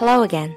[0.00, 0.56] Hello again,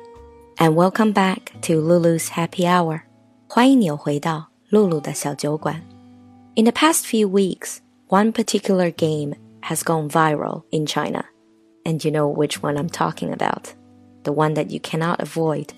[0.57, 3.01] and welcome back to Lulu's Happy Hour.
[3.47, 5.81] 欢迎你又回到露露的小酒馆。
[6.55, 11.25] In the past few weeks, one particular game has gone viral in China,
[11.83, 13.73] and you know which one I'm talking about.
[14.23, 15.69] The one that you cannot avoid.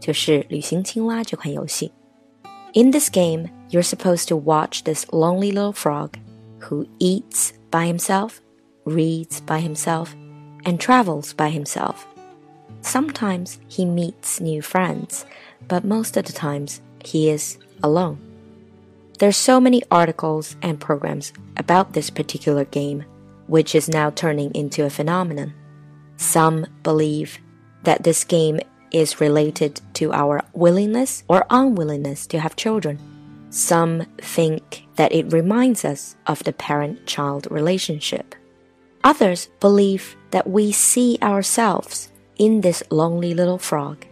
[0.00, 1.92] 就是旅行青蛙这款游戏。
[2.74, 6.12] In this game, you're supposed to watch this lonely little frog
[6.60, 8.40] who eats by himself,
[8.84, 10.08] reads by himself,
[10.64, 12.06] and travels by himself.
[12.81, 15.25] Sometimes he meets new friends,
[15.67, 18.19] but most of the times he is alone.
[19.19, 23.03] There's so many articles and programs about this particular game,
[23.47, 25.53] which is now turning into a phenomenon.
[26.17, 27.39] Some believe
[27.83, 28.59] that this game
[28.91, 32.99] is related to our willingness or unwillingness to have children.
[33.49, 38.35] Some think that it reminds us of the parent child relationship.
[39.03, 44.04] Others believe that we see ourselves in this lonely little frog.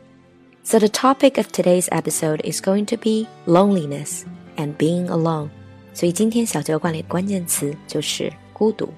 [0.63, 4.25] So, the topic of today's episode is going to be loneliness
[4.57, 5.51] and being alone.
[5.93, 8.89] 所以今天小酒馆里的关键词就是孤独。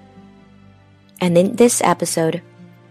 [1.21, 2.43] And in this episode,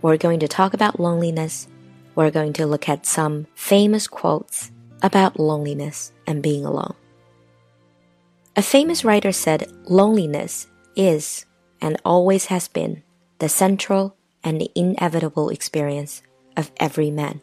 [0.01, 1.67] we're going to talk about loneliness.
[2.15, 4.69] We're going to look at some famous quotes
[5.01, 6.95] about loneliness and being alone.
[8.55, 11.45] A famous writer said, Loneliness is
[11.81, 13.03] and always has been
[13.39, 16.21] the central and the inevitable experience
[16.56, 17.40] of every man.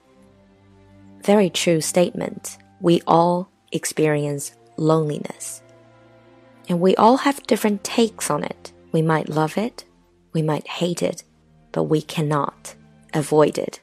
[1.24, 2.58] Very true statement.
[2.82, 5.62] We all experience loneliness.
[6.70, 8.72] And we all have different takes on it.
[8.92, 9.86] We might love it,
[10.34, 11.24] we might hate it,
[11.72, 12.76] but we cannot
[13.14, 13.82] avoid it.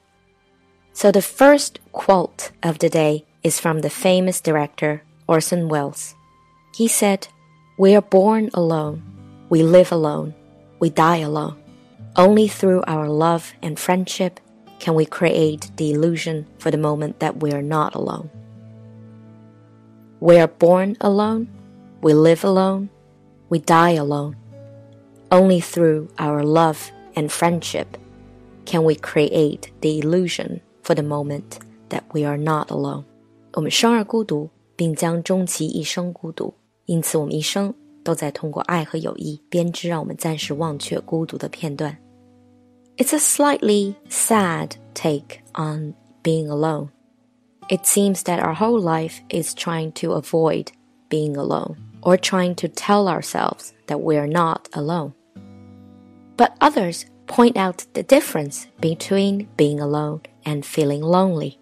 [0.93, 6.15] So the first quote of the day is from the famous director Orson Welles.
[6.75, 7.29] He said,
[7.79, 9.03] We are born alone,
[9.49, 10.35] we live alone,
[10.79, 11.57] we die alone.
[12.17, 14.41] Only through our love and friendship
[14.80, 18.30] can we create the illusion for the moment that we are not alone.
[20.20, 21.48] We are born alone,
[22.02, 22.90] we live alone,
[23.50, 24.36] we die alone.
[25.30, 27.98] Only through our love and friendship
[28.66, 31.60] can we create the illusion for the moment
[31.90, 33.04] that we are not alone.
[33.54, 36.54] 我们生而孤独，并将终其一生孤独，
[36.86, 41.98] 因此我们一生都在通过爱和友谊编织让我们暂时忘却孤独的片段。
[43.01, 46.93] It's a slightly sad take on being alone.
[47.71, 50.71] It seems that our whole life is trying to avoid
[51.09, 55.15] being alone or trying to tell ourselves that we are not alone.
[56.37, 61.59] But others point out the difference between being alone and feeling lonely.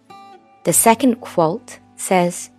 [0.64, 2.50] The second quote says,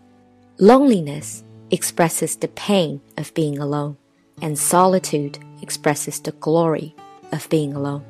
[0.57, 3.97] Loneliness expresses the pain of being alone,
[4.41, 6.95] and solitude expresses the glory
[7.33, 8.05] of being alone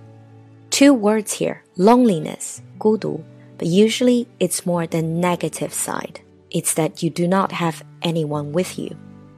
[0.78, 3.21] two words here loneliness, 孤独,
[3.59, 6.21] but usually it's more the negative side.
[6.50, 8.97] It's that you do not have anyone with you.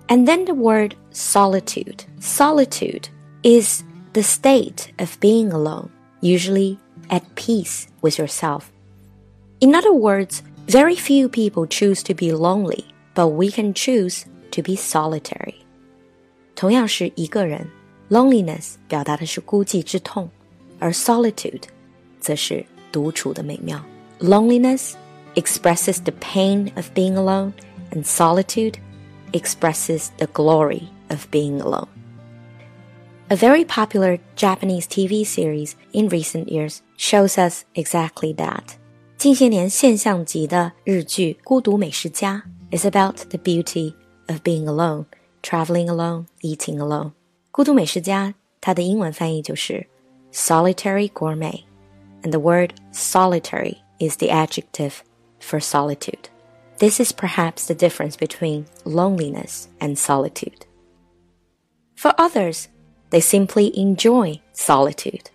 [0.09, 2.05] And then the word solitude.
[2.21, 3.09] Solitude
[3.43, 5.91] is the state of being alone,
[6.21, 6.79] usually
[7.11, 8.71] at peace with yourself.
[9.61, 12.85] In other words, very few people choose to be lonely,
[13.15, 15.55] but we can choose to be solitary.
[16.55, 17.69] 同样是一个人，
[18.11, 20.31] loneliness 表达的是孤寂之痛。
[20.81, 21.63] 而 solitude
[22.21, 23.83] 则是独处的美妙。
[24.21, 24.93] Loneliness
[25.35, 27.53] expresses the pain of being alone,
[27.91, 28.75] and solitude
[29.33, 31.89] expresses the glory of being alone.
[33.29, 38.77] A very popular Japanese TV series in recent years shows us exactly that.
[39.19, 42.45] 近些年现象级的日剧《孤独美食家》
[42.77, 43.95] is about the beauty
[44.29, 45.07] of being alone,
[45.43, 47.13] traveling alone, eating alone.
[47.51, 49.87] 孤独美食家，它的英文翻译就是
[50.31, 51.65] solitary gourmet,
[52.23, 55.03] and the word solitary is the adjective
[55.41, 56.29] for solitude.
[56.79, 60.67] This is perhaps the difference between loneliness and solitude.
[61.95, 62.69] For others,
[63.11, 65.31] they simply enjoy solitude.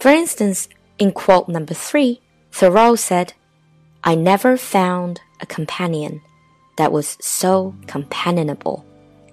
[0.00, 0.68] For instance,
[0.98, 2.20] in quote number three,
[2.52, 3.34] Thoreau said,
[4.02, 6.22] I never found a companion
[6.76, 8.84] that was so companionable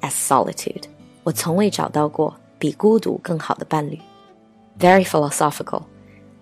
[0.02, 0.88] as solitude.
[1.24, 3.98] 我从未找到过比孤独更好的伴侣。
[4.79, 5.89] very philosophical.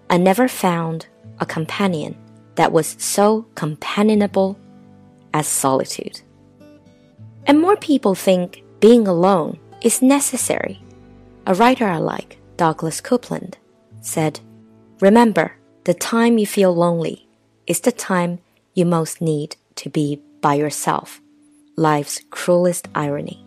[0.09, 1.06] I never found
[1.41, 2.17] a companion
[2.55, 4.56] that was so companionable
[5.35, 6.21] as solitude.
[7.47, 10.81] And more people think being alone is necessary.
[11.47, 13.55] A writer I like, Douglas Coupland,
[14.00, 14.41] said,
[15.00, 15.53] Remember,
[15.85, 17.29] the time you feel lonely
[17.67, 18.38] is the time
[18.75, 21.21] you most need to be by yourself.
[21.77, 23.44] Life's cruelest irony.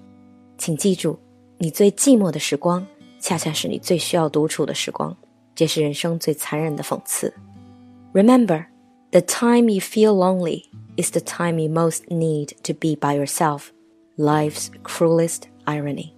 [0.57, 1.19] 请记住，
[1.57, 2.85] 你最寂寞的时光
[3.20, 5.16] 恰恰是你最需要独处的时光，
[5.54, 7.32] 这是人生最残忍的讽刺。
[8.12, 8.66] Remember,
[9.10, 10.64] the time you feel lonely
[10.96, 13.68] is the time you most need to be by yourself.
[14.16, 16.12] Life's cruelest irony.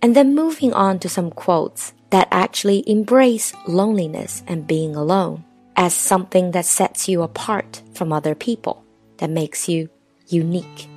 [0.00, 5.44] And then moving on to some quotes that actually embrace loneliness and being alone
[5.76, 8.82] as something that sets you apart from other people,
[9.18, 9.88] that makes you
[10.28, 10.88] unique.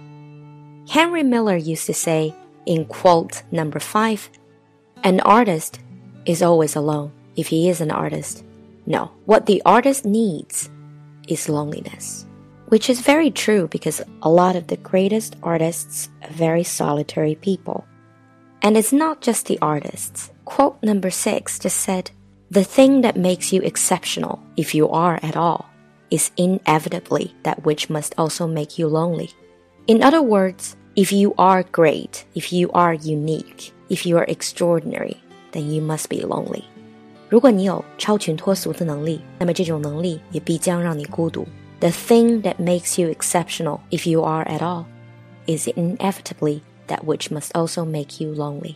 [0.89, 2.33] Henry Miller used to say
[2.65, 4.29] in quote number five,
[5.04, 5.80] an artist
[6.26, 8.44] is always alone if he is an artist.
[8.86, 10.70] No, what the artist needs
[11.28, 12.26] is loneliness.
[12.66, 17.86] Which is very true because a lot of the greatest artists are very solitary people.
[18.60, 20.30] And it's not just the artists.
[20.44, 22.10] Quote number six just said,
[22.50, 25.70] The thing that makes you exceptional, if you are at all,
[26.10, 29.30] is inevitably that which must also make you lonely.
[29.86, 35.17] In other words, if you are great, if you are unique, if you are extraordinary,
[35.51, 36.63] then you must be lonely.
[37.29, 41.47] 如果你有超群脱俗的能力，那么这种能力也必将让你孤独。
[41.79, 44.85] The thing that makes you exceptional, if you are at all,
[45.47, 48.75] is inevitably that which must also make you lonely.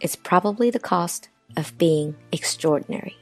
[0.00, 1.24] It's probably the cost
[1.54, 3.14] of being extraordinary.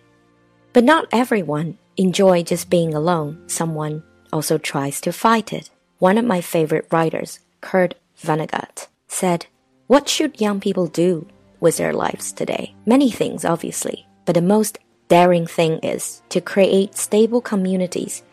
[0.73, 3.39] But not everyone enjoy just being alone.
[3.47, 4.03] Someone
[4.33, 5.71] also tries to fight it.
[5.99, 9.48] One of my favorite writers, Kurt Vonnegut, said,
[9.88, 11.28] What should young people do
[11.60, 12.76] with their lives today?
[12.86, 14.08] Many things, obviously.
[14.26, 18.24] But the most daring thing is to create stable communities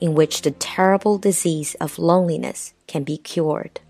[0.00, 3.80] in which the terrible disease of loneliness can be cured.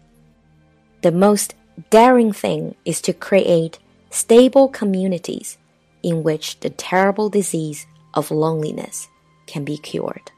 [1.03, 1.55] The most
[1.91, 3.79] daring thing is to create
[4.11, 5.59] stable communities
[6.03, 9.09] in which the terrible disease of loneliness
[9.47, 10.31] can be cured.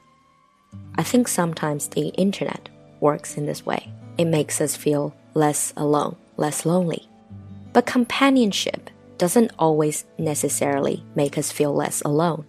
[0.96, 2.68] I think sometimes the internet
[3.00, 3.92] works in this way.
[4.17, 7.07] It makes us feel less alone, less lonely.
[7.73, 12.45] But companionship doesn't always necessarily make us feel less alone.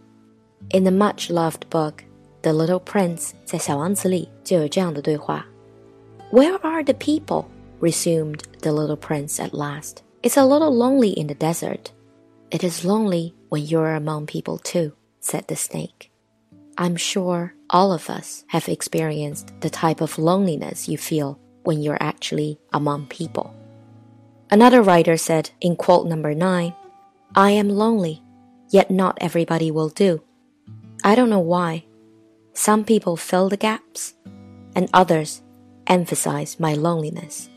[0.71, 2.05] In the much loved book,
[2.43, 5.47] The Little Prince, 在小王子里就有这样的对话.
[6.33, 7.45] Where are the people?
[7.81, 10.03] resumed the little prince at last.
[10.23, 11.91] It's a little lonely in the desert.
[12.51, 16.11] It is lonely when you're among people too, said the snake.
[16.79, 22.03] I'm sure all of us have experienced the type of loneliness you feel when you're
[22.03, 23.53] actually among people.
[24.51, 26.75] Another writer said in quote number nine,
[27.35, 28.21] I am lonely,
[28.69, 30.21] yet not everybody will do.
[31.03, 31.85] I don't know why.
[32.53, 34.15] Some people fill the gaps,
[34.75, 35.41] and others
[35.87, 37.49] emphasize my loneliness.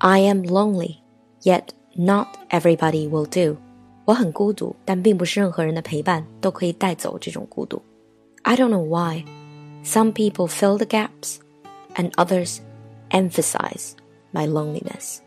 [0.00, 1.02] I am lonely,
[1.42, 3.58] yet not everybody will do.
[4.06, 7.82] 我很孤独，但并不是任何人的陪伴都可以带走这种孤独。
[8.42, 9.24] I don't know why.
[9.84, 11.36] Some people fill the gaps,
[11.94, 12.60] and others
[13.12, 13.92] emphasize
[14.32, 15.18] my loneliness.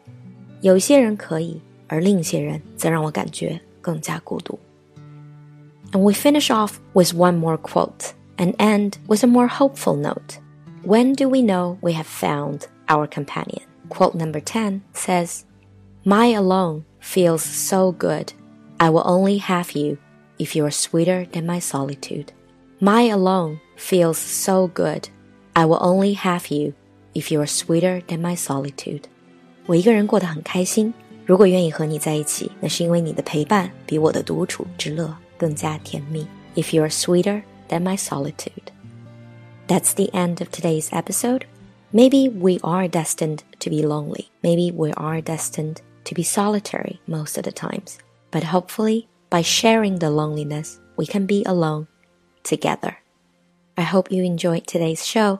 [0.62, 4.60] 有些人可以，而另一些人则让我感觉更加孤独。
[5.92, 10.40] And we finish off with one more quote and end with a more hopeful note.
[10.86, 13.64] When do we know we have found our companion?
[13.90, 15.44] Quote number 10 says,
[16.06, 18.34] My alone feels so good.
[18.80, 19.98] I will only have you
[20.40, 22.32] if you are sweeter than my solitude.
[22.80, 25.10] My alone feels so good.
[25.56, 26.74] I will only have you
[27.16, 29.04] if you are sweeter than my solitude.
[29.66, 30.94] 我一个人过得很开心。
[31.26, 36.28] 如果愿意和你在一起，那是因为你的陪伴比我的独处之乐更加甜蜜。
[36.56, 38.74] If you are sweeter than my solitude.
[39.68, 41.44] That's the end of today's episode.
[41.94, 44.26] Maybe we are destined to be lonely.
[44.42, 48.00] Maybe we are destined to be solitary most of the times.
[48.32, 51.88] But hopefully, by sharing the loneliness, we can be alone
[52.44, 52.98] together.
[53.78, 55.40] I hope you enjoyed today's show.